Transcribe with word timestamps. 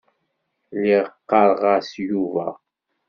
Lliɣ 0.75 1.05
ɣɣareɣ-as 1.29 1.89
Yuba. 2.07 2.47